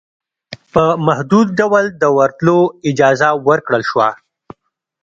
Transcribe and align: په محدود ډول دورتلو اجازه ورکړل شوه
په 0.73 0.83
محدود 1.07 1.47
ډول 1.59 1.85
دورتلو 2.01 2.57
اجازه 2.89 3.29
ورکړل 3.47 3.83
شوه 3.89 4.09